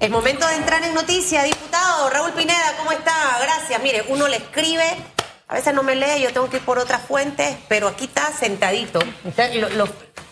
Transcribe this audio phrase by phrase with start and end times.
[0.00, 2.08] Es momento de entrar en noticia, diputado.
[2.08, 3.12] Raúl Pineda, ¿cómo está?
[3.42, 3.82] Gracias.
[3.82, 4.96] Mire, uno le escribe,
[5.46, 8.32] a veces no me lee, yo tengo que ir por otras fuentes, pero aquí está
[8.32, 8.98] sentadito.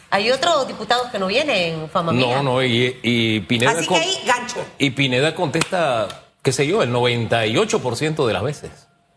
[0.08, 3.72] hay otros diputados que no vienen, fama No, no, y, Pineda...
[3.72, 4.64] Así que ahí, gancho.
[4.78, 6.08] Y Pineda contesta,
[6.42, 8.70] qué sé yo, el 98% de las veces.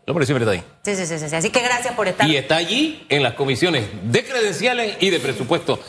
[0.04, 0.64] El hombre siempre está ahí.
[0.84, 1.34] Sí, sí, sí, sí.
[1.34, 2.28] Así que gracias por estar.
[2.28, 5.80] Y está allí en las comisiones de credenciales y de presupuesto.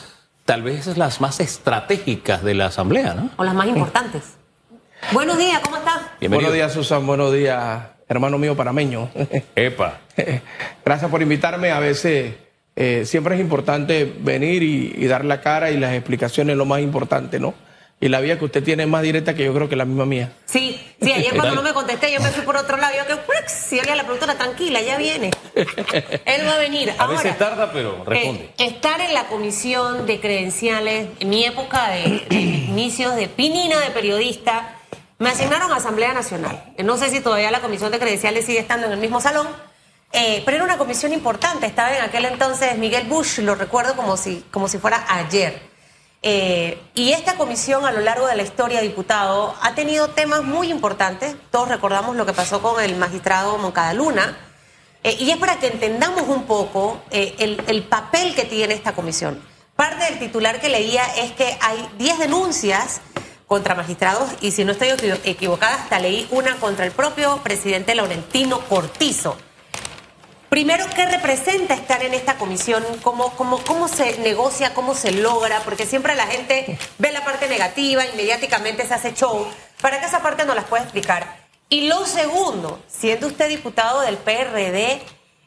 [0.46, 3.30] Tal vez es las más estratégicas de la Asamblea, ¿no?
[3.36, 4.22] O las más importantes.
[5.12, 6.00] Buenos días, ¿cómo estás?
[6.28, 7.06] Buenos días, Susan.
[7.06, 9.10] Buenos días, hermano mío parameño.
[9.56, 10.00] Epa.
[10.84, 11.70] Gracias por invitarme.
[11.70, 12.34] A veces
[12.76, 17.38] eh, siempre es importante venir y, dar la cara y las explicaciones lo más importante,
[17.38, 17.54] ¿no?
[18.00, 20.04] Y la vía que usted tiene es más directa que yo creo que la misma
[20.04, 20.32] mía.
[20.46, 22.92] Sí, sí, ayer cuando no me contesté, yo me fui por otro lado.
[22.96, 25.30] Yo que, si oye la productora, tranquila, ya viene.
[25.54, 26.92] Él va a venir.
[26.98, 28.50] A veces tarda, pero responde.
[28.58, 33.78] Eh, estar en la comisión de credenciales, en mi época de, de inicios de pinina
[33.80, 34.73] de periodista,
[35.24, 36.74] me asignaron a Asamblea Nacional.
[36.84, 39.48] No sé si todavía la comisión de credenciales sigue estando en el mismo salón,
[40.12, 41.64] eh, pero era una comisión importante.
[41.64, 45.62] Estaba en aquel entonces Miguel Bush, lo recuerdo como si, como si fuera ayer.
[46.20, 50.70] Eh, y esta comisión a lo largo de la historia, diputado, ha tenido temas muy
[50.70, 51.34] importantes.
[51.50, 54.36] Todos recordamos lo que pasó con el magistrado Moncada Luna.
[55.02, 59.42] Eh, y es para que entendamos un poco el, el papel que tiene esta comisión.
[59.74, 63.00] Parte del titular que leía es que hay 10 denuncias
[63.46, 64.88] contra magistrados y si no estoy
[65.24, 69.36] equivocada, hasta leí una contra el propio presidente Laurentino Cortizo.
[70.48, 72.84] Primero, ¿qué representa estar en esta comisión?
[73.02, 74.72] ¿Cómo, cómo, ¿Cómo se negocia?
[74.72, 75.60] ¿Cómo se logra?
[75.64, 79.48] Porque siempre la gente ve la parte negativa, inmediatamente se hace show.
[79.80, 81.44] Para que esa parte no las pueda explicar.
[81.68, 85.02] Y lo segundo, siendo usted diputado del PRD,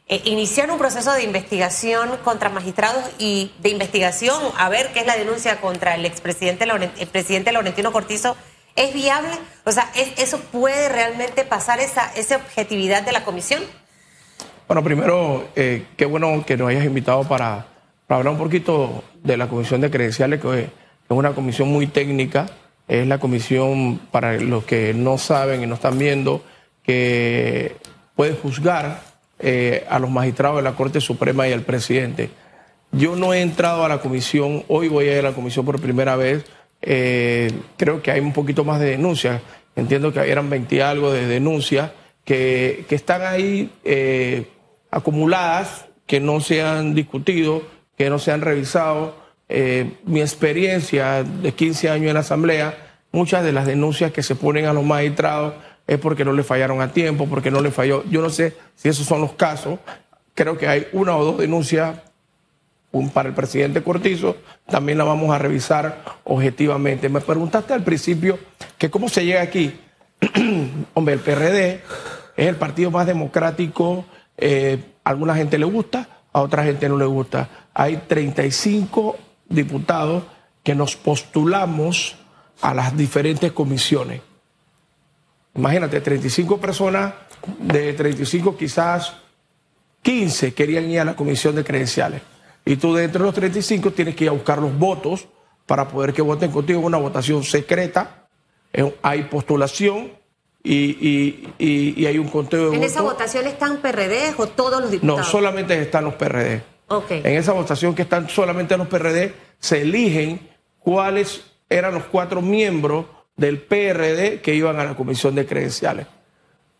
[0.08, 5.06] eh, iniciar un proceso de investigación contra magistrados y de investigación a ver qué es
[5.06, 8.34] la denuncia contra el expresidente el presidente Laurentino Cortizo,
[8.74, 9.32] ¿es viable?
[9.64, 13.62] O sea, ¿eso puede realmente pasar esa, esa objetividad de la comisión?
[14.66, 17.66] Bueno, primero, eh, qué bueno que nos hayas invitado para,
[18.08, 20.70] hablar un poquito de la comisión de credenciales, que es
[21.08, 22.46] una comisión muy técnica,
[22.86, 26.42] es la comisión para los que no saben y no están viendo,
[26.82, 27.76] que
[28.14, 29.07] puede juzgar
[29.40, 32.30] eh, a los magistrados de la Corte Suprema y al presidente.
[32.90, 35.80] Yo no he entrado a la comisión, hoy voy a ir a la comisión por
[35.80, 36.44] primera vez.
[36.82, 39.40] Eh, creo que hay un poquito más de denuncias.
[39.76, 41.92] Entiendo que eran 20 algo de denuncias
[42.24, 44.48] que, están ahí eh,
[44.90, 47.62] acumuladas, que no se han discutido,
[47.96, 49.28] que no se han revisado.
[50.04, 52.76] mi experiencia de 15 años en la Asamblea,
[53.12, 55.54] muchas de las denuncias que se ponen a los magistrados
[55.88, 58.04] es porque no le fallaron a tiempo, porque no le falló.
[58.10, 59.80] Yo no sé si esos son los casos.
[60.34, 61.96] Creo que hay una o dos denuncias
[63.12, 64.36] para el presidente Cortizo.
[64.66, 67.08] También la vamos a revisar objetivamente.
[67.08, 68.38] Me preguntaste al principio
[68.76, 69.80] que cómo se llega aquí.
[70.94, 71.80] Hombre, el PRD
[72.36, 74.04] es el partido más democrático.
[74.36, 77.48] Eh, a alguna gente le gusta, a otra gente no le gusta.
[77.72, 79.16] Hay 35
[79.48, 80.24] diputados
[80.62, 82.16] que nos postulamos
[82.60, 84.27] a las diferentes comisiones.
[85.58, 87.14] Imagínate, 35 personas,
[87.58, 89.14] de 35 quizás
[90.02, 92.22] 15 querían ir a la comisión de credenciales.
[92.64, 95.26] Y tú de entre los 35 tienes que ir a buscar los votos
[95.66, 98.28] para poder que voten contigo una votación secreta.
[99.02, 100.12] Hay postulación
[100.62, 102.80] y, hay un conteo de votos.
[102.80, 105.18] ¿En esa votación están PRD o todos los diputados?
[105.18, 106.62] No, solamente están los PRD.
[106.86, 107.20] Okay.
[107.24, 110.48] En esa votación que están solamente los PRD, se eligen
[110.78, 113.06] cuáles eran los cuatro miembros
[113.38, 116.06] del PRD que iban a la comisión de credenciales.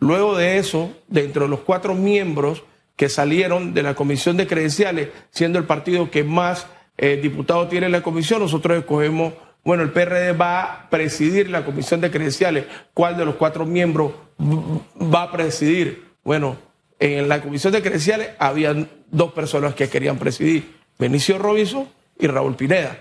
[0.01, 2.63] Luego de eso, dentro de los cuatro miembros
[2.97, 6.67] que salieron de la comisión de credenciales, siendo el partido que más
[6.99, 9.33] eh, diputados tiene en la comisión, nosotros escogemos,
[9.65, 12.67] bueno, el PRD va a presidir la comisión de credenciales.
[12.93, 16.09] ¿Cuál de los cuatro miembros va a presidir?
[16.25, 16.57] Bueno,
[16.99, 22.57] en la comisión de credenciales habían dos personas que querían presidir, Benicio Robinson y Raúl
[22.57, 22.99] Pineda.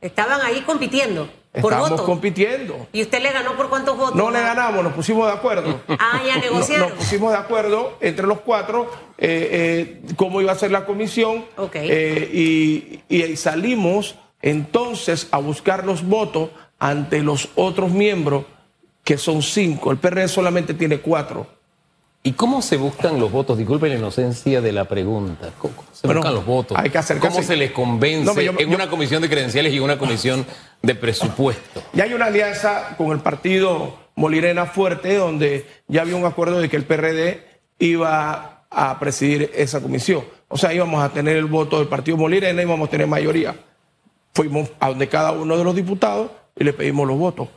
[0.00, 1.30] Estaban ahí compitiendo.
[1.58, 2.86] Estamos compitiendo.
[2.92, 4.14] ¿Y usted le ganó por cuántos votos?
[4.14, 5.80] No le ganamos, nos pusimos de acuerdo.
[5.88, 6.90] ah, ya negociaron.
[6.90, 11.44] Nos, pusimos de acuerdo entre los cuatro eh, eh, cómo iba a ser la comisión.
[11.56, 11.74] Ok.
[11.74, 18.44] Eh, y, y salimos entonces a buscar los votos ante los otros miembros,
[19.04, 19.90] que son cinco.
[19.90, 21.57] El PRD solamente tiene cuatro.
[22.22, 23.56] ¿Y cómo se buscan los votos?
[23.56, 25.50] Disculpen la inocencia de la pregunta.
[25.58, 26.76] ¿Cómo se buscan los votos?
[26.78, 30.44] Hay que ¿Cómo se les convence en una comisión de credenciales y una comisión
[30.82, 31.82] de presupuesto?
[31.92, 36.68] Ya hay una alianza con el partido Molirena Fuerte, donde ya había un acuerdo de
[36.68, 37.46] que el PRD
[37.78, 40.24] iba a presidir esa comisión.
[40.48, 43.54] O sea, íbamos a tener el voto del partido Molirena, íbamos a tener mayoría.
[44.34, 47.48] Fuimos a donde cada uno de los diputados y le pedimos los votos.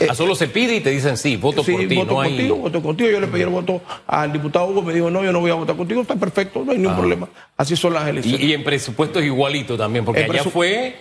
[0.00, 1.96] Eh, Ah, solo se pide y te dicen sí, voto sí, por ti.
[1.96, 2.30] voto no hay...
[2.30, 3.10] contigo, voto contigo.
[3.10, 5.54] Yo le pedí el voto al diputado Hugo, me dijo, no, yo no voy a
[5.54, 7.28] votar contigo, está perfecto, no hay ningún problema.
[7.56, 8.40] Así son las elecciones.
[8.40, 8.44] Ah.
[8.44, 10.96] Y, y en presupuesto es igualito también, porque En allá fue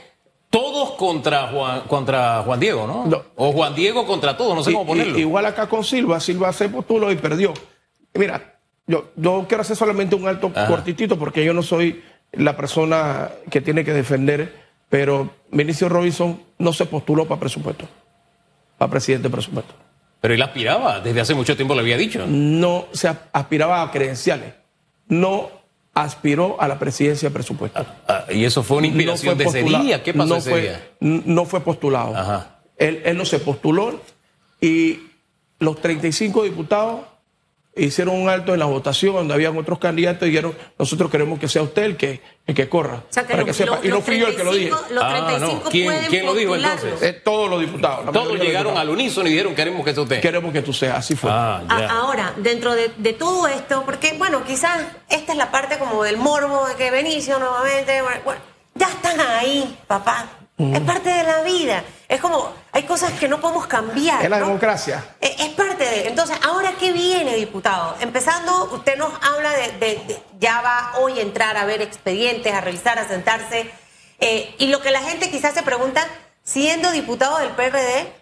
[0.50, 3.06] todos contra Juan, contra Juan Diego, ¿no?
[3.06, 3.22] No.
[3.36, 5.18] O Juan Diego contra todos, no sé Y- cómo ponerlo.
[5.18, 7.54] y- igual acá con Silva, Silva se postuló y perdió.
[8.14, 10.68] Mira, yo, yo quiero hacer solamente un alto Ajá.
[10.68, 12.02] cortitito porque yo no soy
[12.32, 14.54] la persona que tiene que defender,
[14.90, 17.86] pero Vinicio Robinson no se postuló para presupuesto,
[18.78, 19.74] para presidente de presupuesto.
[20.22, 22.26] Pero él aspiraba, desde hace mucho tiempo lo había dicho.
[22.28, 24.54] No se aspiraba a credenciales,
[25.08, 25.50] no
[25.94, 27.86] aspiró a la presidencia de presupuesto.
[28.08, 30.04] Ah, y eso fue una inspiración No fue de ese día.
[30.04, 30.92] ¿Qué pasó no ese fue, día?
[31.00, 32.16] No fue postulado.
[32.16, 32.60] Ajá.
[32.78, 34.00] Él, él no se postuló
[34.62, 35.00] y
[35.60, 37.00] los 35 diputados
[37.78, 41.48] hicieron un alto en la votación donde habían otros candidatos y dijeron, nosotros queremos que
[41.48, 43.04] sea usted el que, el que corra.
[43.10, 43.76] O sea, que para los- que sepa.
[43.78, 44.70] los- y no fui yo el que lo dije.
[44.70, 45.26] 35 Los Ah, no.
[45.28, 47.02] 35 ¿Quién- pueden quién lo dijo, entonces?
[47.02, 48.12] Eh, todos los diputados.
[48.12, 50.22] Todos llegaron al unísono y dijeron queremos que sea usted.
[50.22, 51.30] Queremos que tú seas, así fue.
[51.32, 51.62] Ah.
[51.90, 54.80] Ahora, dentro de, de todo esto, porque bueno, quizás
[55.10, 58.42] esta es la parte como del morbo de que Benicio nuevamente, bueno,
[58.76, 60.30] ya están ahí, papá.
[60.60, 61.84] Es parte de la vida.
[62.10, 64.24] Es como, hay cosas que no podemos cambiar.
[64.24, 64.46] es la ¿no?
[64.46, 65.04] democracia.
[65.20, 66.08] Eh, Es parte de.
[66.08, 67.96] Entonces, ¿ahora qué viene, diputado?
[68.00, 72.54] Empezando, usted nos habla de, de- de- ya va hoy a entrar a ver expedientes,
[72.54, 73.72] a revisar, a sentarse.
[74.20, 76.08] eh, y lo que la gente quizás se pregunta,
[76.44, 78.14] siendo diputado del PRD,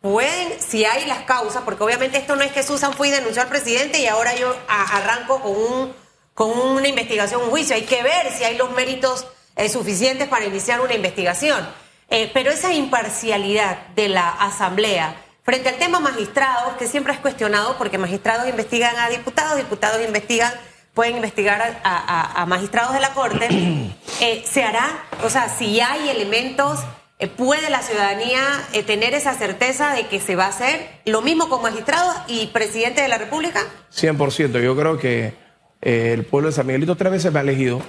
[0.00, 3.42] pueden, si hay las causas, porque obviamente esto no es que Susan fue y denunció
[3.42, 5.94] al presidente y ahora yo a- arranco con, un,
[6.34, 7.74] con una investigación, un juicio.
[7.76, 9.26] Hay que ver si hay los méritos
[9.56, 11.68] eh, suficientes para iniciar una investigación.
[12.14, 17.76] Eh, pero esa imparcialidad de la Asamblea frente al tema magistrados, que siempre es cuestionado
[17.78, 20.52] porque magistrados investigan a diputados, diputados investigan,
[20.92, 23.48] pueden investigar a, a- a magistrados de la Corte,
[24.20, 25.04] eh, ¿se hará?
[25.24, 26.80] O sea, si hay elementos,
[27.18, 28.40] eh, ¿puede la ciudadanía
[28.86, 33.00] tener esa certeza de que se va a hacer lo mismo con magistrados y presidente
[33.00, 33.60] de la República?
[33.90, 34.60] 100%.
[34.62, 35.32] Yo creo que
[35.80, 37.80] el pueblo de San Miguelito tres veces me ha elegido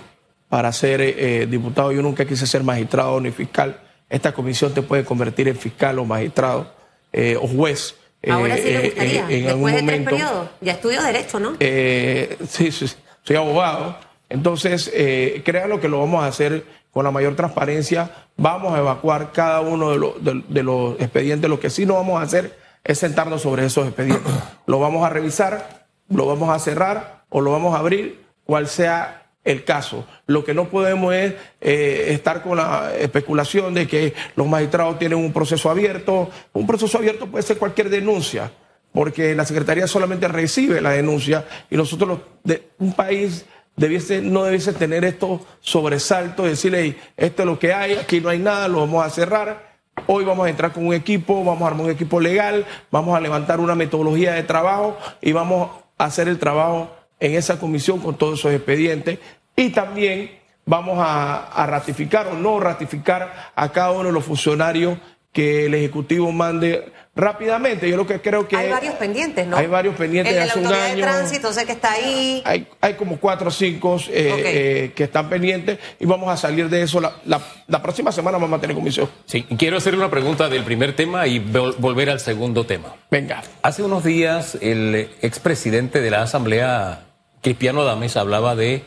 [0.48, 1.92] para ser diputado.
[1.92, 3.80] Yo nunca quise ser magistrado ni fiscal.
[4.14, 6.72] Esta comisión te puede convertir en fiscal o magistrado
[7.12, 7.96] eh, o juez.
[8.22, 10.10] eh, Ahora sí le eh, gustaría, eh, en algún después de tres momento.
[10.12, 10.50] periodos.
[10.62, 11.54] Ya estudio Derecho, ¿no?
[11.60, 12.86] Eh, sí, sí,
[13.24, 13.98] soy abogado.
[14.30, 18.12] Entonces, eh, créanlo que lo vamos a hacer con la mayor transparencia.
[18.38, 21.50] Vamos a evacuar cada uno de, los- de- de los expedientes.
[21.50, 24.32] Lo que sí no vamos a hacer es sentarnos sobre esos expedientes.
[24.68, 29.23] Lo vamos a revisar, lo vamos a cerrar o lo vamos a abrir, cual sea
[29.44, 30.06] el caso.
[30.26, 35.20] Lo que no podemos es eh, estar con la especulación de que los magistrados tienen
[35.20, 36.30] un proceso abierto.
[36.54, 38.52] Un proceso abierto puede ser cualquier denuncia
[38.94, 43.46] porque la Secretaría solamente recibe la denuncia y nosotros, de, un país
[43.76, 48.30] debiese, no debiese tener estos sobresaltos, decirle, "Ey, esto es lo que hay, aquí no
[48.30, 49.74] hay nada, lo vamos a cerrar.
[50.08, 53.20] Hoy vamos a entrar con un equipo, vamos a armar un equipo legal, vamos a
[53.20, 56.92] levantar una metodología de trabajo y vamos a hacer el trabajo
[57.26, 59.18] en esa comisión con todos esos expedientes
[59.56, 60.32] y también
[60.66, 64.98] vamos a, a ratificar o no ratificar a cada uno de los funcionarios
[65.32, 67.90] que el Ejecutivo mande rápidamente.
[67.90, 69.58] Yo lo que creo que hay varios pendientes, ¿no?
[69.58, 71.02] hay varios pendientes El de la hace un autoridad de año.
[71.04, 72.42] tránsito, sé que está ahí.
[72.46, 74.12] hay, hay como cuatro o cinco eh,
[74.46, 77.00] eh, que están pendientes y vamos a salir de eso.
[77.02, 79.10] La, la- la próxima semana vamos a tener comisión.
[79.26, 82.96] Sí, quiero hacer una pregunta del primer tema y vol- volver al segundo tema.
[83.10, 83.42] Venga.
[83.64, 87.06] Hace unos días el expresidente de la Asamblea,
[87.44, 88.84] Cristiano Adames, hablaba de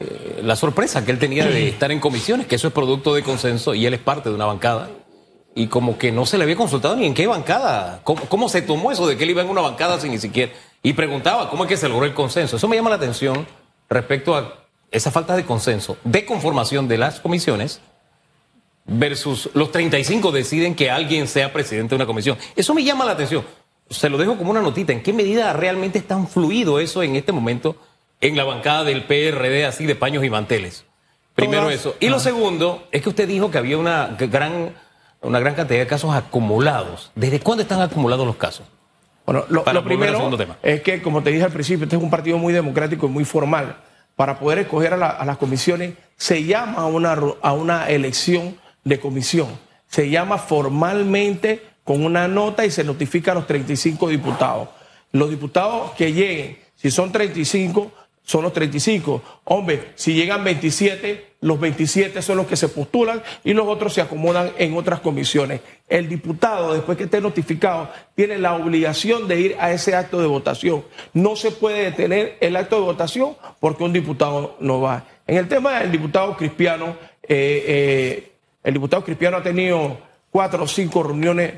[0.00, 3.22] eh, la sorpresa que él tenía de estar en comisiones, que eso es producto de
[3.22, 4.88] consenso y él es parte de una bancada.
[5.54, 8.00] Y como que no se le había consultado ni en qué bancada.
[8.04, 10.52] ¿Cómo, cómo se tomó eso de que él iba en una bancada sin ni siquiera?
[10.82, 12.56] Y preguntaba cómo es que se logró el consenso.
[12.56, 13.46] Eso me llama la atención
[13.90, 17.80] respecto a esa falta de consenso, de conformación de las comisiones
[18.88, 22.38] versus los 35 deciden que alguien sea presidente de una comisión.
[22.56, 23.44] Eso me llama la atención.
[23.90, 24.92] Se lo dejo como una notita.
[24.92, 27.76] ¿En qué medida realmente es tan fluido eso en este momento
[28.20, 30.84] en la bancada del PRD así de paños y manteles?
[31.34, 31.74] Primero Todas.
[31.76, 31.96] eso.
[32.00, 34.74] Y lo segundo es que usted dijo que había una gran,
[35.20, 37.12] una gran cantidad de casos acumulados.
[37.14, 38.66] ¿Desde cuándo están acumulados los casos?
[39.24, 40.56] Bueno, lo, Para primero tema.
[40.62, 43.24] es que, como te dije al principio, este es un partido muy democrático y muy
[43.24, 43.76] formal.
[44.16, 48.56] Para poder escoger a, la- a las comisiones, se llama a una, a una elección
[48.84, 49.48] de comisión.
[49.86, 54.68] Se llama formalmente con una nota y se notifica a los 35 diputados.
[55.12, 57.90] Los diputados que lleguen, si son 35,
[58.28, 59.22] son los 35.
[59.44, 64.02] Hombre, si llegan 27, los 27 son los que se postulan y los otros se
[64.02, 65.62] acomodan en otras comisiones.
[65.88, 70.26] El diputado, después que esté notificado, tiene la obligación de ir a ese acto de
[70.26, 70.84] votación.
[71.14, 75.06] No se puede detener el acto de votación porque un diputado no va.
[75.26, 78.32] En el tema del diputado Cristiano, eh, eh,
[78.62, 79.96] el diputado Cristiano ha tenido
[80.30, 81.54] cuatro o cinco reuniones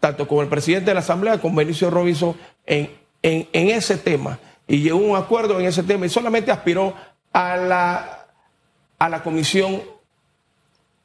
[0.00, 2.34] tanto con el presidente de la Asamblea como Benicio Robinson
[2.66, 2.90] en,
[3.22, 6.94] en ese tema y llegó a un acuerdo en ese tema y solamente aspiró
[7.32, 8.26] a la,
[9.00, 9.82] a la comisión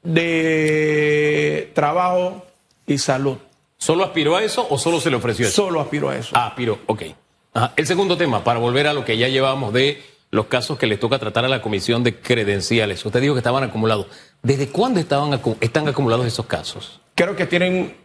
[0.03, 2.45] de trabajo
[2.85, 3.37] y salud.
[3.77, 5.63] ¿Solo aspiró a eso o solo se le ofreció eso?
[5.63, 6.35] Solo aspiró a eso.
[6.35, 7.01] Ah, aspiró, ok.
[7.55, 7.73] Ajá.
[7.75, 10.97] El segundo tema, para volver a lo que ya llevábamos de los casos que le
[10.97, 13.03] toca tratar a la comisión de credenciales.
[13.03, 14.05] Usted dijo que estaban acumulados.
[14.43, 17.01] ¿Desde cuándo estaban están acumulados esos casos?
[17.15, 17.97] Creo que tienen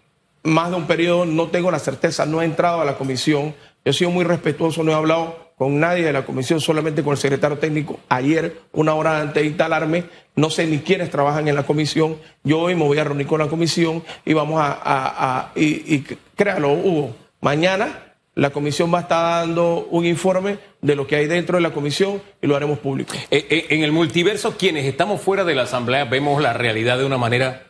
[0.42, 3.54] más de un periodo, no tengo la certeza, no he entrado a la comisión.
[3.84, 7.12] Yo he sido muy respetuoso, no he hablado con nadie de la comisión, solamente con
[7.12, 8.00] el secretario técnico.
[8.08, 12.16] Ayer, una hora antes de instalarme, no sé ni quiénes trabajan en la comisión.
[12.42, 15.94] Yo hoy me voy a reunir con la comisión y vamos a, a- a- y,
[15.96, 21.16] y créalo, Hugo, mañana la comisión va a estar dando un informe de lo que
[21.16, 23.12] hay dentro de la comisión y lo haremos público.
[23.30, 27.04] Eh, eh, en el multiverso, quienes estamos fuera de la asamblea vemos la realidad de
[27.04, 27.64] una manera.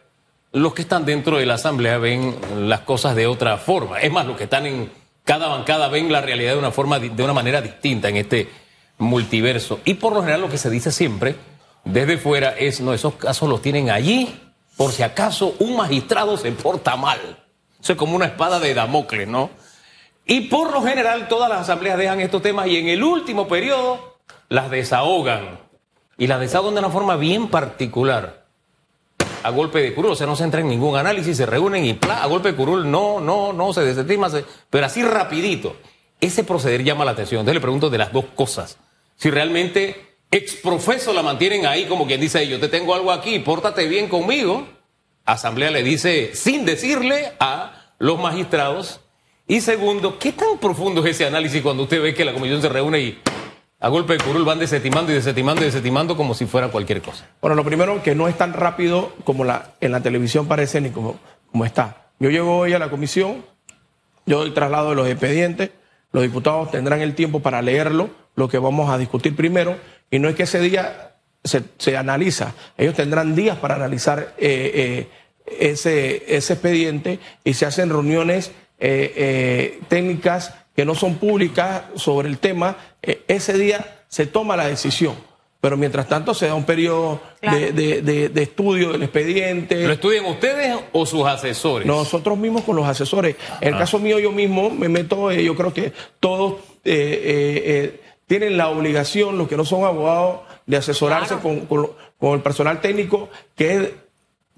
[0.53, 2.37] Los que están dentro de la asamblea ven
[2.69, 3.99] las cosas de otra forma.
[4.01, 5.00] Es más, los que están en
[5.31, 8.51] cada bancada ven la realidad de una forma, de una manera distinta en este
[8.99, 9.79] multiverso.
[9.85, 11.37] Y por lo general, lo que se dice siempre
[11.85, 14.37] desde fuera es: no, esos casos los tienen allí
[14.77, 17.21] por si acaso un magistrado se porta mal.
[17.81, 19.51] Eso es como una espada de Damocles, ¿no?
[20.27, 24.19] Y por lo general todas las asambleas dejan estos temas y en el último periodo
[24.49, 25.61] las desahogan.
[26.19, 28.47] Y las desahogan de una forma bien particular.
[29.43, 31.95] A golpe de curul, o sea, no se entra en ningún análisis, se reúnen y
[31.95, 32.23] ¡plá!
[32.23, 35.77] a golpe de curul, no, no, no, se desestima, se- pero así rapidito.
[36.21, 37.41] Ese proceder llama la atención.
[37.41, 38.77] Entonces le pregunto de las dos cosas.
[39.17, 43.87] Si realmente exprofeso la mantienen ahí como quien dice, yo te tengo algo aquí, pórtate
[43.89, 44.67] bien conmigo.
[45.25, 49.01] Asamblea le dice, sin decirle a los magistrados.
[49.49, 52.69] Y segundo, ¿qué tan profundo es ese análisis cuando usted ve que la comisión se
[52.69, 53.19] reúne y
[53.81, 57.27] a golpe de curul van desetimando y desetimando y desetimando como si fuera cualquier cosa?
[57.41, 59.45] Bueno, lo primero que no es tan rápido como
[59.81, 61.19] en la televisión parece ni como,
[61.51, 62.11] como está.
[62.19, 63.43] Yo llego hoy a la comisión,
[64.27, 65.71] yo doy traslado de los expedientes,
[66.13, 69.77] los diputados tendrán el tiempo para leerlo, lo que vamos a discutir primero,
[70.11, 74.71] y no es que ese día se, se analiza, ellos tendrán días para analizar eh,
[74.75, 75.09] eh,
[75.59, 82.39] ese, ese expediente y se hacen reuniones eh, técnicas que no son públicas sobre el
[82.39, 85.15] tema, eh, ese día se toma la decisión.
[85.61, 87.59] Pero mientras tanto se da un periodo Claro.
[87.59, 89.87] de, de- de- de estudio del expediente.
[89.87, 91.87] ¿Lo estudian ustedes o sus asesores?
[91.87, 93.37] Nosotros mismos con los asesores.
[93.61, 97.63] En el caso mío, yo mismo me meto, eh, yo creo que todos eh, eh,
[97.67, 101.43] eh, tienen la obligación, los que no son abogados, de asesorarse Claro.
[101.43, 103.89] con, con con el personal técnico que es,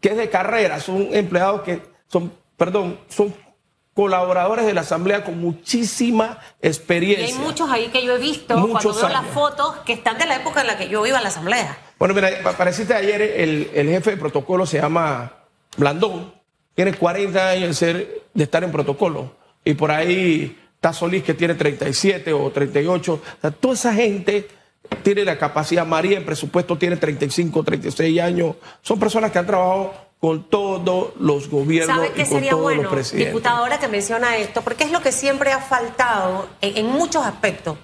[0.00, 3.32] que es de carrera, son empleados que son, perdón, son
[3.94, 7.26] colaboradores de la Asamblea con muchísima Y experiencia.
[7.26, 10.26] hay muchos ahí que yo he visto Muchos cuando veo las fotos que están de
[10.26, 11.76] la época en la que yo iba a la asamblea.
[11.98, 15.32] Bueno, mira, pa- para decirte ayer, el, el jefe de protocolo se llama
[15.76, 16.32] Blandón,
[16.74, 19.36] tiene 40 años de, ser, de estar en protocolo.
[19.64, 23.12] Y por ahí está Solís, que tiene 37 o 38.
[23.12, 24.48] O sea, toda esa gente
[25.02, 25.86] tiene la capacidad.
[25.86, 28.56] María, en presupuesto, tiene 35, 36 años.
[28.80, 32.62] Son personas que han trabajado con todos los gobiernos ¿Sabe y qué con sería todos
[32.62, 33.32] bueno, los presidentes.
[33.32, 34.62] diputado, ahora que menciona esto?
[34.62, 37.76] Porque es lo que siempre ha faltado en, en muchos aspectos.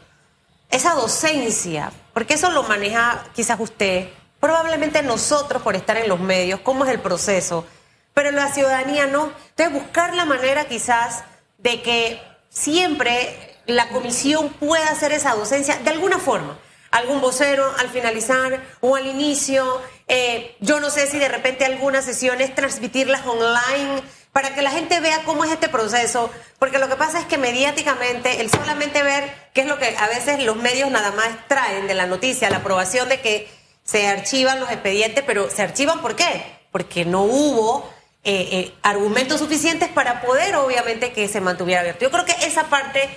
[0.70, 6.60] Esa docencia, porque eso lo maneja quizás usted, probablemente nosotros por estar en los medios,
[6.60, 7.66] cómo es el proceso,
[8.14, 9.32] pero la ciudadanía no.
[9.48, 11.24] Entonces, buscar la manera quizás
[11.58, 16.56] de que siempre la comisión pueda hacer esa docencia de alguna forma.
[16.92, 19.80] Algún vocero al finalizar o al inicio.
[20.08, 25.00] Eh, yo no sé si de repente algunas sesiones transmitirlas online para que la gente
[25.00, 29.32] vea cómo es este proceso, porque lo que pasa es que mediáticamente el solamente ver
[29.52, 32.58] qué es lo que a veces los medios nada más traen de la noticia, la
[32.58, 33.48] aprobación de que
[33.84, 36.44] se archivan los expedientes, pero se archivan ¿por qué?
[36.70, 37.90] Porque no hubo
[38.24, 42.04] eh, eh, argumentos suficientes para poder obviamente que se mantuviera abierto.
[42.04, 43.08] Yo creo que esa parte,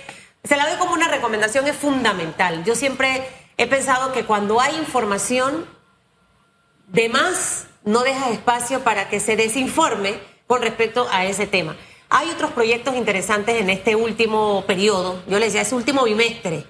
[0.44, 2.64] se la doy como una recomendación, es fundamental.
[2.64, 3.22] Yo siempre
[3.58, 5.66] he pensado que cuando hay información,
[6.92, 10.14] de más no dejas espacio para que se desinforme
[10.46, 11.76] con respecto a ese tema.
[12.10, 16.66] Hay otros proyectos interesantes en este último periodo, yo les decía, ese último bimestre.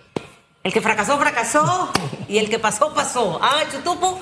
[0.63, 1.91] El que fracasó, fracasó,
[2.29, 3.41] y el que pasó, pasó.
[3.43, 4.21] Ah, Chutupo,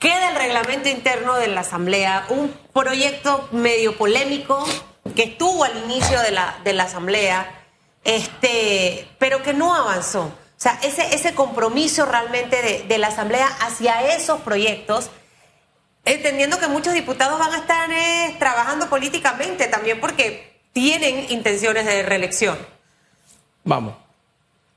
[0.00, 4.66] queda el reglamento interno de la Asamblea, un proyecto medio polémico
[5.14, 7.64] que estuvo al inicio de la, de la Asamblea,
[8.02, 10.22] este, pero que no avanzó.
[10.22, 15.10] O sea, ese, ese compromiso realmente de, de la Asamblea hacia esos proyectos,
[16.30, 22.02] entendiendo que muchos diputados van a estar eh, trabajando políticamente también porque tienen intenciones de
[22.04, 22.56] reelección.
[23.64, 23.94] Vamos,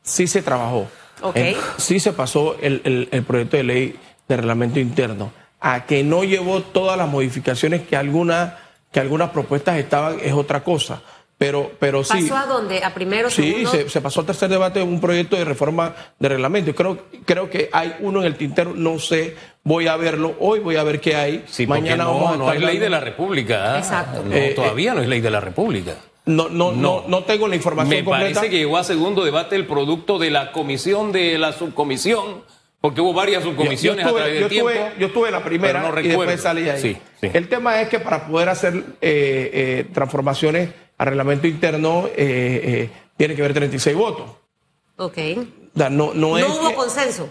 [0.01, 0.87] sí se trabajó.
[1.21, 1.35] Ok.
[1.37, 5.31] Eh, sí se pasó el, el- el proyecto de ley de reglamento interno.
[5.59, 8.53] A que no llevó todas las modificaciones que algunas
[8.91, 11.01] que algunas propuestas estaban, es otra cosa.
[11.45, 12.21] Pero, pero sí.
[12.21, 12.81] ¿Pasó a dónde?
[12.83, 13.71] ¿A primero, Sí, segundo?
[13.71, 16.73] se, se pasó al tercer debate de un proyecto de reforma de reglamento.
[16.73, 20.35] Creo, creo que hay uno en el tintero, no sé, voy a verlo.
[20.39, 21.43] Hoy voy a ver qué hay.
[21.47, 23.75] Sí, Mañana no, vamos a no es ley de la República.
[23.75, 23.77] ¿ah?
[23.79, 24.23] Exacto.
[24.23, 25.95] No, Eh, todavía no es ley de la República.
[26.25, 27.03] No, no, no, No.
[27.09, 28.35] no, tengo la información Me completa.
[28.35, 32.43] parece que llegó a segundo debate el producto de la comisión de la subcomisión,
[32.79, 34.69] porque hubo varias subcomisiones yo, a través estuve, del yo, tiempo.
[34.69, 36.81] estuve, yo estuve en la primera no y después salí ahí.
[36.81, 37.29] Sí, sí.
[37.33, 40.69] El tema es que para poder hacer eh, eh, transformaciones
[41.03, 44.25] al reglamento interno eh, eh, tiene que haber 36 votos.
[44.97, 45.17] Ok.
[45.75, 47.29] No, no, No es hubo que- consenso.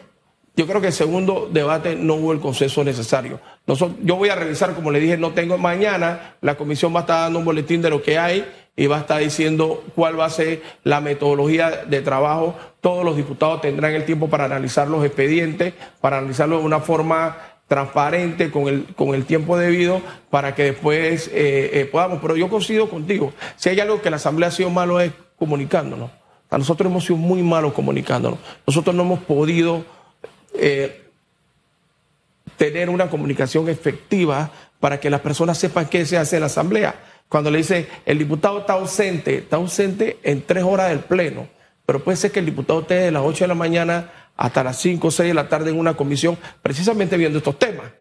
[0.56, 3.40] yo creo que el segundo debate no hubo el consenso necesario.
[3.66, 7.02] Nosotros, yo voy a revisar, como le dije, no tengo mañana, la comisión va a
[7.02, 8.44] estar dando un boletín de lo que hay
[8.76, 12.54] y va a estar diciendo cuál va a ser la metodología de trabajo.
[12.80, 17.38] Todos los diputados tendrán el tiempo para analizar los expedientes, para analizarlo de una forma
[17.72, 22.18] transparente, con el, con el tiempo debido, para que después eh, eh, podamos.
[22.20, 26.10] Pero yo coincido contigo, si hay algo que la Asamblea ha sido malo es comunicándonos.
[26.50, 28.38] A nosotros hemos sido muy malos comunicándonos.
[28.66, 29.86] Nosotros no hemos podido
[30.52, 31.00] eh,
[32.58, 36.94] tener una comunicación efectiva para que las personas sepan qué se hace en la asamblea.
[37.26, 41.48] Cuando le dice el diputado está ausente, está ausente en tres horas del pleno,
[41.86, 44.76] pero puede ser que el diputado esté de las 8 de la mañana hasta las
[44.80, 47.92] 5 o 6 de la tarde en una comisión precisamente viendo estos temas.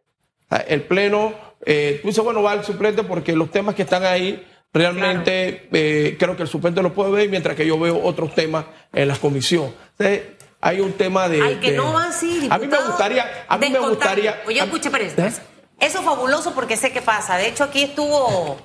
[0.67, 4.43] El pleno, eh, tú dices, bueno, va el suplente porque los temas que están ahí
[4.73, 8.65] realmente eh, creo que el suplente lo puede ver, mientras que yo veo otros temas
[8.91, 9.71] en la comisión.
[9.99, 10.21] Entonces,
[10.59, 11.41] hay un tema de...
[11.43, 14.41] Al que de- no van, sí, A mí me gustaría, a mí me gustaría...
[14.47, 15.17] Oye, escuche, Pérez.
[15.19, 15.31] ¿Eh?
[15.79, 17.37] Eso es fabuloso porque sé qué pasa.
[17.37, 18.57] De hecho, aquí estuvo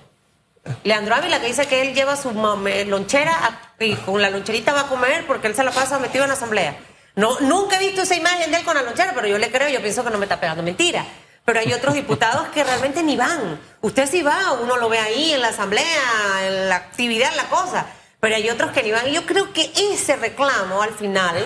[0.83, 4.89] Leandro Ávila que dice que él lleva su lonchera y con la loncherita va a
[4.89, 6.75] comer porque él se la pasa metido en la asamblea.
[7.17, 9.69] No, nunca he visto esa imagen de él con la lonchera, pero yo le creo,
[9.69, 11.05] yo pienso que no me está pegando mentira.
[11.47, 13.59] Pero hay otros diputados que realmente ni van.
[13.81, 15.87] Usted sí va, uno lo ve ahí en la asamblea,
[16.47, 17.87] en la actividad, en la cosa.
[18.21, 19.09] Pero hay otros que ni van.
[19.09, 21.37] Y yo creo que ese reclamo al final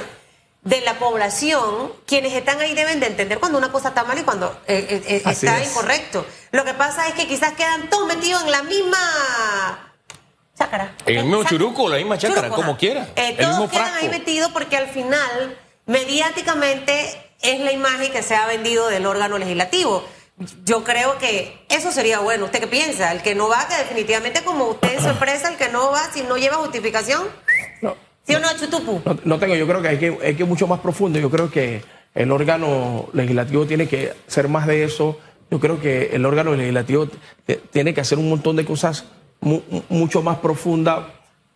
[0.62, 4.22] de la población, quienes están ahí deben de entender cuando una cosa está mal y
[4.22, 5.70] cuando eh, eh, eh, está es.
[5.70, 6.26] incorrecto.
[6.50, 9.89] Lo que pasa es que quizás quedan todos metidos en la misma
[10.60, 10.94] chácara.
[11.06, 13.08] En el mismo churuco, la misma chácara, Churuco, como quiera.
[13.16, 14.04] Eh, El todos mismo quedan frasco.
[14.04, 17.10] ahí metidos porque al final, mediáticamente,
[17.42, 20.04] es la imagen que se ha vendido del órgano legislativo.
[20.64, 22.46] Yo creo que eso sería bueno.
[22.46, 23.12] ¿Usted qué piensa?
[23.12, 26.10] El que no va, que definitivamente como usted en su empresa, el que no va,
[26.12, 27.22] si no lleva justificación,
[27.82, 27.96] No,
[28.26, 29.00] ¿sí o no, Chutupu?
[29.04, 31.18] no, no tengo, yo creo que hay, que hay que ir mucho más profundo.
[31.18, 31.82] Yo creo que
[32.14, 35.18] el órgano legislativo tiene que ser más de eso.
[35.50, 37.08] Yo creo que el órgano legislativo
[37.70, 39.04] tiene que hacer un montón de cosas
[39.40, 41.00] mu- mucho más profundas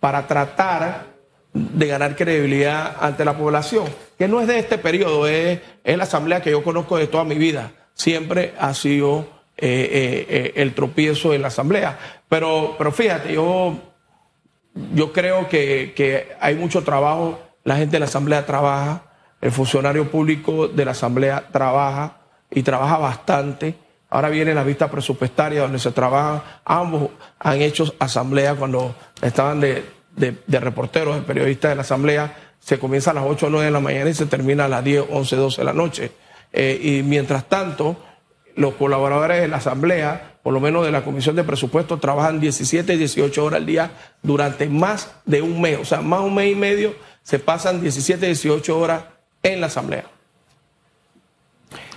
[0.01, 1.07] para tratar
[1.53, 3.85] de ganar credibilidad ante la población,
[4.18, 7.25] que no es de este periodo, es, es la asamblea que yo conozco de toda
[7.25, 7.73] mi vida.
[7.94, 9.20] Siempre ha sido
[9.57, 11.97] eh, eh, eh, el tropiezo en la asamblea.
[12.29, 13.77] Pero, pero fíjate, yo
[14.92, 19.03] yo creo que, que hay mucho trabajo, la gente de la Asamblea trabaja,
[19.40, 22.16] el funcionario público de la Asamblea trabaja
[22.51, 23.77] y trabaja bastante.
[24.14, 29.85] Ahora viene la vista presupuestaria donde se trabajan, ambos han hecho asamblea cuando estaban de,
[30.46, 33.81] reporteros, de periodistas de la Asamblea, se comienza a las 8 o 9 de la
[33.81, 36.12] mañana y se termina a las 10, 11, 12 de la noche.
[36.53, 37.96] Eh, y mientras tanto,
[38.55, 42.94] los colaboradores de la Asamblea, por lo menos de la Comisión de Presupuestos, trabajan 17
[42.94, 43.90] y 18 horas al día
[44.22, 45.81] durante más de un mes.
[45.81, 49.03] O sea, más un mes y medio se pasan 17 y 18 horas
[49.42, 50.13] en la Asamblea.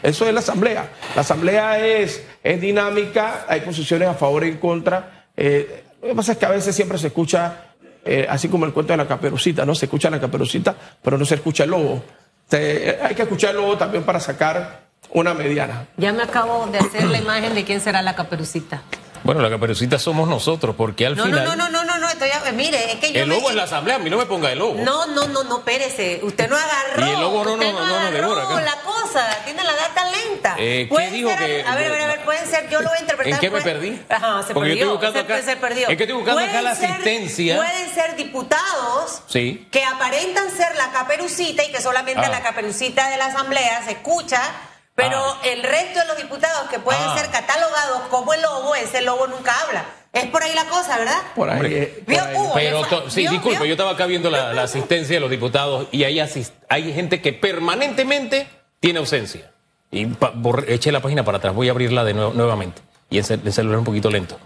[0.04, 0.90] Eso es la Asamblea.
[1.16, 5.26] La Asamblea es, es dinámica, hay posiciones a favor y en contra.
[5.36, 7.74] Eh, lo que pasa es que a veces siempre se escucha,
[8.06, 9.76] eh, así como el cuento de la caperucita, ¿no?
[9.76, 12.04] Se escucha la caperucita, pero no se escucha el lobo.
[12.52, 15.88] Eh, hay que escuchar el lobo también para sacar una mediana.
[15.98, 18.82] Ya me acabo de hacer la imagen de quién será la caperucita.
[19.28, 21.44] Bueno, la caperucita somos nosotros, porque al No, no, final.
[21.46, 23.58] no, no, no, no, no, estoy a- mire, es que yo El me- lobo es
[23.58, 24.76] la asamblea, a mí no me ponga el lobo.
[24.82, 26.22] No, no, no, no, espérese.
[26.24, 27.06] Usted no agarró.
[27.06, 28.62] Y el lobo no, usted no, no, no, devora acá.
[28.62, 29.28] la cosa.
[29.44, 30.56] Tiene la data lenta.
[30.58, 32.70] Eh, ¿qué dijo ser- que- A ver, a ver, a ver, pueden ser.
[32.70, 33.34] Yo lo voy a interpretar.
[33.34, 34.02] ¿En qué me puede- perdí?
[34.08, 34.94] Ajá, se Porque yo perdió.
[34.94, 35.88] estoy buscando acá- se perdió.
[35.90, 37.56] es que estoy buscando acá la ser- asistencia.
[37.58, 39.68] Pueden ser diputados Sí.
[39.72, 42.30] que aparentan ser la caperucita y que solamente Ah.
[42.30, 44.42] la caperucita de la asamblea se escucha.
[44.98, 45.40] Pero Ah.
[45.46, 47.16] el resto de los diputados que pueden Ah.
[47.16, 49.86] ser catalogados como el lobo, ese lobo nunca habla.
[50.12, 51.22] Es por ahí la cosa, ¿verdad?
[51.36, 51.72] Por ahí.
[51.74, 52.36] Eh, por vio, ahí.
[52.36, 53.66] Hugo, Pero, sí, vio, disculpe, vio.
[53.68, 57.32] yo estaba acá viendo la, la asistencia de los diputados y hay, hay gente que
[57.32, 58.48] permanentemente
[58.80, 59.52] tiene ausencia.
[59.92, 60.08] Y
[60.68, 62.82] eché la página para atrás, voy a abrirla de nuevo, nuevamente.
[63.12, 64.40] Y el, cel- el celular un poquito lento.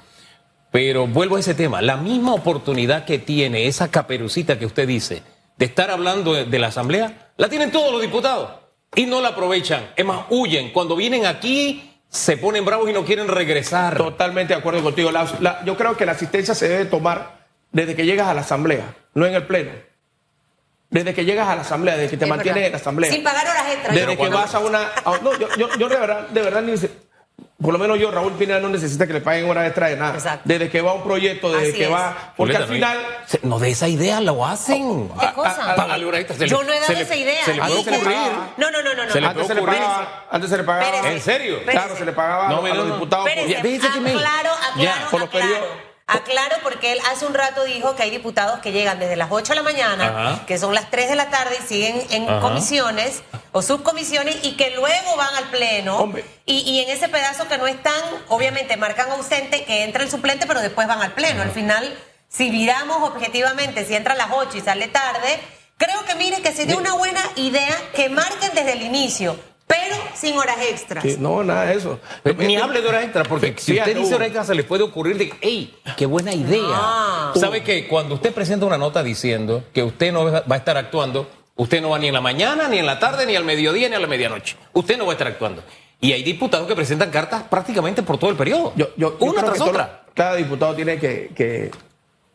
[0.72, 5.24] Pero vuelvo a ese tema, la misma oportunidad que tiene esa caperucita que usted dice
[5.58, 8.50] de estar hablando de, de la asamblea, la tienen todos los diputados
[8.96, 9.92] y no la aprovechan.
[9.96, 10.72] Es más, huyen.
[10.72, 13.96] Cuando vienen aquí se ponen bravos y no quieren regresar.
[13.98, 15.12] Totalmente de acuerdo contigo.
[15.12, 18.42] La- la- yo creo que la asistencia se debe tomar desde que llegas a la
[18.42, 19.72] asamblea, no en el pleno.
[20.90, 22.66] Desde que llegas a la asamblea, desde que te Es mantienes verdad.
[22.68, 23.12] en la asamblea.
[23.14, 23.96] Sin pagar horas extras.
[23.96, 24.80] Desde que cuando- vas a una.
[25.06, 26.92] a- no, yo, yo, yo de verdad, de verdad ni se-
[27.62, 30.14] por lo menos yo, Raúl Pineda, no necesita que le paguen horas extra de nada.
[30.16, 30.42] Exacto.
[30.46, 31.92] Desde que va a un proyecto, desde Así que es.
[31.92, 32.34] va.
[32.36, 32.98] Porque al final.
[33.02, 35.10] No, se- no de esa idea lo hacen.
[35.20, 35.76] ¿Qué cosa?
[35.76, 37.46] Págale horas extras, se le- Yo no he dado se le- esa idea.
[37.46, 38.18] Se le puede ocurrir.
[38.58, 39.06] No, no, no, no.
[39.06, 39.12] no.
[39.12, 41.12] Se le Antes se, le pagaba, antes se le pagaba.
[41.12, 41.60] ¿En serio?
[41.66, 42.94] Claro, se le pagaba No, a, los no.
[42.96, 43.30] diputados.
[43.30, 43.70] por- Ya, que
[44.00, 45.48] me- aclaro, aclaro, Ya, por los aclaro.
[45.48, 45.91] periodos.
[46.12, 49.54] Aclaro porque él hace un rato dijo que hay diputados que llegan desde las 8
[49.54, 50.46] de la mañana, Ajá.
[50.46, 52.40] que son las 3 de la tarde y siguen en Ajá.
[52.42, 56.12] comisiones o subcomisiones y que luego van al pleno.
[56.46, 60.46] Y, y en ese pedazo que no están, obviamente marcan ausente que entra el suplente,
[60.48, 61.42] pero después van al pleno.
[61.42, 61.98] Al final,
[62.30, 65.40] si miramos objetivamente, si entra a las 8 y sale tarde,
[65.78, 69.38] creo que mire que sería una buena idea que marquen desde el inicio,
[69.72, 71.04] pero sin horas extras.
[71.04, 72.00] Sí, no, nada de eso.
[72.38, 74.16] Ni hable de horas extra, porque si usted dice Hugo.
[74.18, 76.62] horas extra, se le puede ocurrir de, hey, qué buena idea.
[76.68, 77.32] Ah.
[77.36, 81.30] ¿Sabe que Cuando usted presenta una nota diciendo que usted no va a estar actuando,
[81.56, 83.96] usted no va ni en la mañana, ni en la tarde, ni al mediodía, ni
[83.96, 84.56] a la medianoche.
[84.74, 85.64] Usted no va a estar actuando.
[86.00, 88.74] Y hay diputados que presentan cartas prácticamente por todo el periodo.
[88.76, 90.04] Yo, yo- yo una tras todo- otra.
[90.16, 91.72] cada diputado tiene que, que-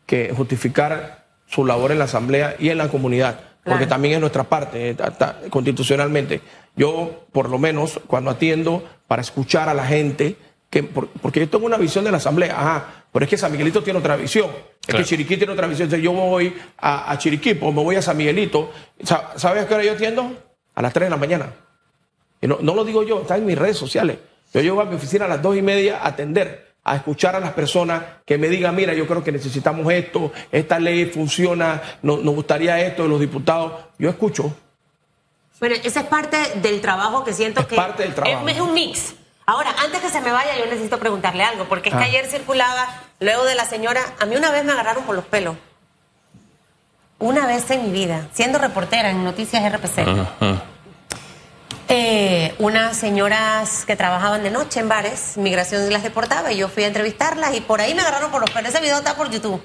[0.06, 4.44] que justificar su labor en la Asamblea y en la comunidad, porque también es nuestra
[4.44, 6.40] parte, eh, ta- ta- constitucionalmente.
[6.76, 10.36] Yo, por lo menos, cuando atiendo para escuchar a la gente,
[10.70, 13.50] que, por- porque yo tengo una visión de la Asamblea, ajá, pero es que San
[13.52, 14.98] Miguelito tiene otra visión, es Claro.
[15.02, 15.86] que Chiriquí tiene otra visión.
[15.86, 18.70] Entonces yo voy a, a Chiriquí, pues me voy a San Miguelito.
[19.02, 20.32] Sa- ¿Sabes a qué hora yo atiendo?
[20.74, 21.52] A las 3 de la mañana.
[22.40, 24.18] Y no, no lo digo yo, está en mis redes sociales.
[24.52, 27.40] Yo llego a mi oficina a las dos y media a atender, a escuchar a
[27.40, 32.18] las personas que me digan, mira, yo creo que necesitamos esto, esta ley funciona, no-
[32.18, 33.72] nos gustaría esto de los diputados.
[33.98, 34.54] Yo escucho.
[35.60, 38.46] Bueno, esa es parte del trabajo que siento Es que parte del trabajo.
[38.48, 39.14] Es, es un mix.
[39.46, 42.06] Ahora, antes que se me vaya, yo necesito preguntarle algo, porque es que Ah.
[42.06, 42.86] ayer circulaba,
[43.20, 45.56] luego de la señora, a mí una vez me agarraron por los pelos.
[47.18, 50.04] Una vez en mi vida, siendo reportera en Noticias RPC,
[51.88, 56.82] eh, unas señoras que trabajaban de noche en bares, migración las deportaba, y yo fui
[56.84, 58.70] a entrevistarlas y por ahí me agarraron por los pelos.
[58.70, 59.62] Ese video está por YouTube.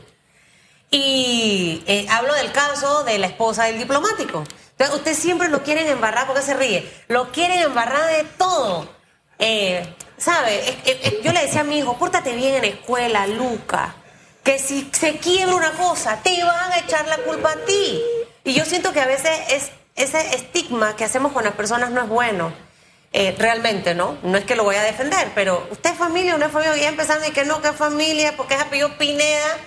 [0.92, 4.44] Y eh, hablo del caso de la esposa del diplomático.
[4.72, 6.90] Entonces, ustedes siempre lo quieren embarrar, porque se ríe?
[7.08, 8.90] Lo quieren embarrar de todo.
[9.38, 10.78] Eh, ¿Sabe?
[11.24, 13.96] Yo le decía a mi hijo, pórtate bien en la escuela, Luca.
[14.44, 18.02] Que si se quiebra una cosa, te van a echar la culpa a ti.
[18.44, 22.04] Y yo siento que a veces es, ese estigma que hacemos con las personas no
[22.04, 22.54] es bueno.
[23.14, 24.18] Eh, realmente, ¿no?
[24.22, 26.78] No es que lo voy a defender, pero usted es familia o no es familia,
[26.78, 29.58] ya empezando y que no, que es familia, porque es apellido Pineda.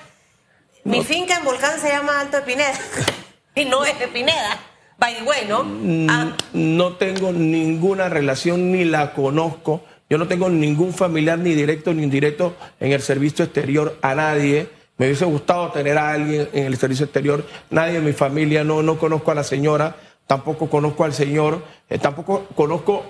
[0.84, 2.78] Mi finca en Volcán se llama Alto de Pineda.
[3.56, 4.58] y no es de Pineda.
[4.98, 5.64] By the way, ¿no?
[6.12, 9.82] Ah, No tengo ninguna relación ni la conozco.
[10.08, 14.68] Yo no tengo ningún familiar ni directo ni indirecto en el servicio exterior a nadie.
[14.96, 17.44] Me hubiese gustado tener a alguien en el servicio exterior.
[17.70, 21.98] Nadie de mi familia, no, no conozco a la señora, tampoco conozco al señor, eh,
[21.98, 23.04] tampoco conozco,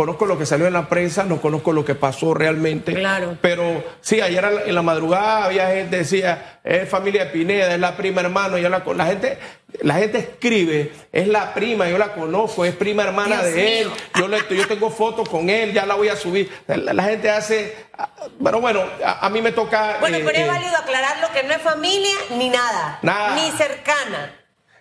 [0.00, 2.94] conozco lo que salió en la prensa, no conozco lo que pasó realmente.
[2.94, 3.36] Claro.
[3.42, 7.78] Pero sí, ayer en la madrugada había gente que decía, es familia de Pineda, es
[7.80, 9.38] la prima hermano, yo la, gente,
[9.82, 13.90] la gente escribe, es la prima, yo la conozco, es prima hermana Dios de él,
[14.18, 16.50] yo, le- yo tengo fotos con él, ya la voy a subir.
[16.66, 18.08] La, la gente hace, ah,
[18.42, 19.98] pero bueno, a, a mí me toca...
[20.00, 23.00] bueno, eh, pero es eh, válido aclararlo que no es familia ni nada.
[23.02, 23.34] Nada.
[23.34, 24.34] Ni cercana.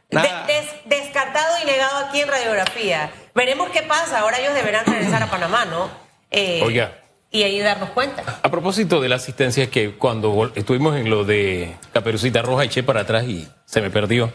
[0.10, 3.12] Des- descartado y negado aquí en radiografía.
[3.36, 4.20] Veremos qué pasa.
[4.20, 5.90] Ahora ellos deberán regresar a Panamá, ¿no?
[6.32, 6.96] Eh, Oiga.
[7.32, 8.24] Y ahí darnos cuenta.
[8.42, 12.82] A propósito de la asistencia, es que cuando estuvimos en lo de Caperucita Roja eché
[12.82, 14.34] para atrás y se me perdió,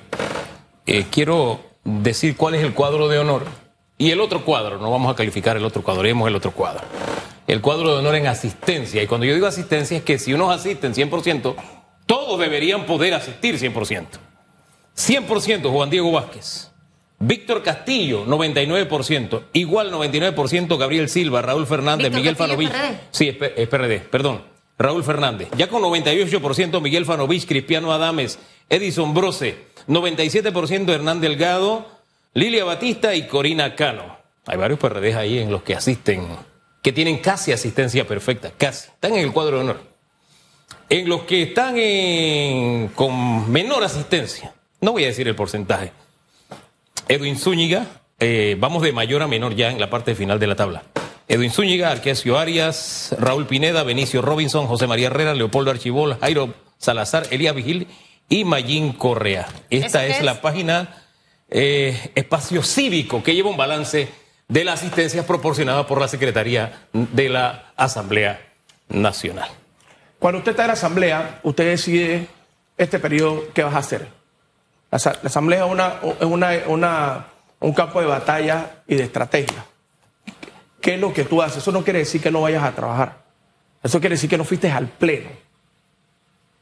[0.86, 3.44] eh, quiero decir cuál es el cuadro de honor
[3.98, 6.82] y el otro cuadro, no vamos a calificar el otro cuadro, haremos el otro cuadro.
[7.48, 10.54] El cuadro de honor en asistencia, y cuando yo digo asistencia es que si unos
[10.54, 11.56] asisten 100%,
[12.06, 14.06] todos deberían poder asistir 100%.
[14.96, 16.70] 100% Juan Diego Vázquez.
[17.18, 19.44] Víctor Castillo, 99%.
[19.52, 22.72] Igual 99% Gabriel Silva, Raúl Fernández, Víctor Miguel Fanovich.
[23.10, 24.42] Sí, es, es PRD, perdón.
[24.76, 25.48] Raúl Fernández.
[25.56, 29.56] Ya con 98% Miguel Fanovich, Cristiano Adames, Edison Brose.
[29.86, 31.86] 97% Hernán Delgado,
[32.34, 34.16] Lilia Batista y Corina Cano.
[34.46, 36.26] Hay varios PRDs ahí en los que asisten,
[36.82, 38.88] que tienen casi asistencia perfecta, casi.
[38.88, 39.80] Están en el cuadro de honor.
[40.88, 44.52] En los que están en- con menor asistencia,
[44.84, 45.92] no voy a decir el porcentaje.
[47.08, 47.86] Edwin Zúñiga,
[48.20, 50.82] eh, vamos de mayor a menor ya en la parte final de la tabla.
[51.26, 57.26] Edwin Zúñiga, Arquesio Arias, Raúl Pineda, Benicio Robinson, José María Herrera, Leopoldo Archibol, Jairo Salazar,
[57.30, 57.88] Elías Vigil
[58.28, 59.48] y Mayín Correa.
[59.70, 60.24] Esta ¿Eso qué es, es?
[60.24, 61.02] la página
[61.48, 64.08] eh, Espacio Cívico que lleva un balance
[64.48, 68.52] de la asistencia proporcionada por la Secretaría de la Asamblea
[68.90, 69.48] Nacional.
[70.18, 72.26] Cuando usted está en la asamblea, usted decide
[72.76, 74.23] este periodo qué vas a hacer.
[74.94, 77.26] La, asa- la asamblea es, una, es una- una-
[77.58, 79.66] un campo de batalla y de estrategia.
[80.80, 81.58] ¿Qué es lo que tú haces?
[81.58, 83.16] Eso no quiere decir que no vayas a trabajar.
[83.82, 85.30] Eso quiere decir que no fuiste al pleno.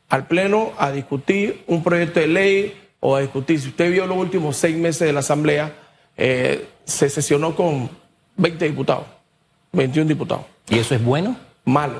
[0.09, 3.61] Al pleno a discutir un proyecto de ley o a discutir.
[3.61, 5.75] Si usted vio los últimos seis meses de la asamblea,
[6.16, 7.90] eh, se sesionó con
[8.38, 9.05] 20 diputados,
[9.73, 11.37] 21 diputados ¿Y eso es bueno?
[11.66, 11.97] malo.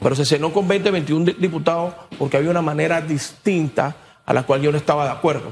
[0.00, 3.94] Pero se cenó con 20, 21 di- diputados porque había una manera distinta
[4.26, 5.50] a la cual yo no estaba de acuerdo,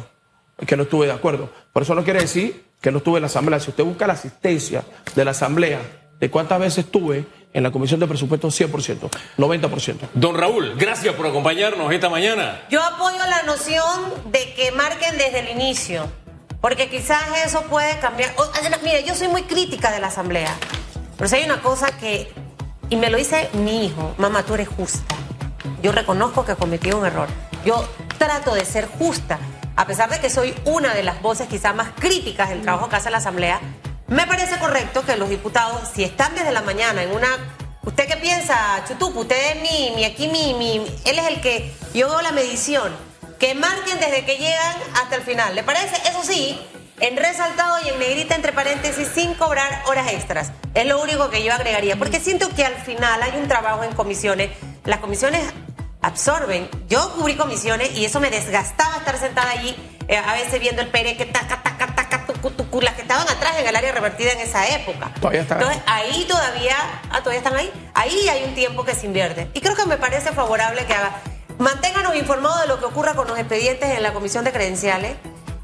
[0.67, 1.51] que no estuve de acuerdo.
[1.73, 3.61] Por eso no quiere decir que no estuve en la asamblea.
[3.61, 5.81] Si usted busca la asistencia de la asamblea,
[6.21, 9.97] de cuántas veces estuve en la comisión de presupuestos, 100%, 90%.
[10.15, 12.63] Don Raúl, gracias por acompañarnos esta mañana.
[12.71, 16.07] Yo apoyo la noción de que marquen desde el inicio,
[16.61, 18.33] porque quizás eso puede cambiar.
[18.37, 20.55] O, además, mire, yo soy muy crítica de la asamblea,
[21.17, 22.33] pero si hay una cosa que,
[22.89, 25.17] y me lo dice mi hijo, mamá, tú eres justa.
[25.83, 27.29] Yo reconozco que cometí un error.
[27.65, 27.85] Yo
[28.21, 29.39] trato de ser justa,
[29.77, 32.97] a pesar de que soy una de las voces quizás más críticas del trabajo que
[32.97, 33.59] hace la asamblea.
[34.09, 37.29] Me parece correcto que los diputados, si están desde la mañana en una
[37.83, 39.21] ¿Usted qué piensa, Chutupu?
[39.21, 42.95] Usted es mi, mi aquí, mi, mi, él es el que, yo veo la medición,
[43.39, 45.55] que marquen desde que llegan hasta el final.
[45.55, 45.97] ¿Le parece?
[46.07, 46.61] Eso sí,
[47.01, 50.53] en resaltado y en negrita entre paréntesis, sin cobrar horas extras.
[50.75, 53.95] Es lo único que yo agregaría, porque siento que al final hay un trabajo en
[53.95, 54.51] comisiones.
[54.85, 55.41] Las comisiones
[56.03, 56.69] absorben.
[56.89, 59.77] Yo cubrí comisiones y eso me desgastaba estar sentada allí,
[60.09, 63.29] eh, a veces viendo el pere que taca, taca, taca, tucu, tucu, las que estaban
[63.29, 65.13] atrás en el área revertida en esa época.
[65.21, 66.77] Todavía están Entonces, ahí todavía,
[67.11, 67.71] ah, todavía están ahí.
[67.95, 69.49] Ahí hay un tiempo que se invierte.
[69.55, 71.13] Y creo que me parece favorable que haga.
[71.59, 75.17] Manténganos informados de lo que ocurra con los expedientes en la comisión de credenciales.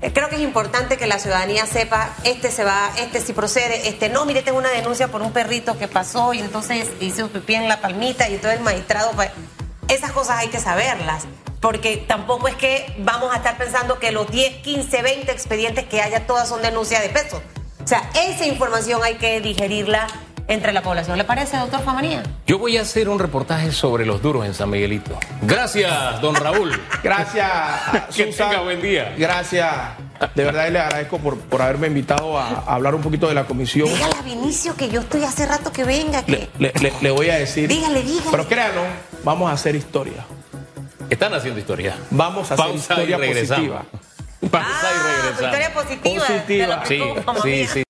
[0.02, 3.88] Eh, Creo que es importante que la ciudadanía sepa, este se va, este sí procede,
[3.88, 7.54] este no, mire, tengo una denuncia por un perrito que pasó y entonces hizo pipí
[7.54, 9.12] en la palmita y entonces el magistrado...
[9.88, 11.24] Esas cosas hay que saberlas,
[11.60, 16.02] porque tampoco es que vamos a estar pensando que los 10, 15, 20 expedientes que
[16.02, 17.40] haya, todas son denuncias de peso.
[17.84, 20.08] O sea, esa información hay que digerirla
[20.48, 21.18] entre la población.
[21.18, 22.22] ¿Le parece, doctor Famanía?
[22.46, 25.18] Yo voy a hacer un reportaje sobre los duros en San Miguelito.
[25.42, 26.80] Gracias, don Raúl.
[27.02, 27.46] Gracias,
[28.14, 28.50] Que Susan.
[28.50, 29.14] tenga buen día.
[29.16, 29.70] Gracias.
[30.34, 33.34] De verdad, y le agradezco por, por haberme invitado a, a hablar un poquito de
[33.34, 33.88] la comisión.
[33.88, 36.48] Dígale a Vinicio que yo estoy hace rato que venga, que...
[36.58, 37.68] Le, le- le- le voy a decir.
[37.68, 38.30] Dígale, dígale.
[38.30, 38.82] Pero créanlo,
[39.24, 40.24] vamos a hacer historia.
[41.10, 41.96] Están haciendo historia.
[42.10, 43.84] Vamos a hacer Pausa y historia positiva.
[44.50, 45.40] Pausa y Ah, regresamos.
[45.40, 46.26] victoria positiva.
[46.26, 46.82] Positiva.
[46.86, 47.02] Sí,
[47.42, 47.84] sí, sí.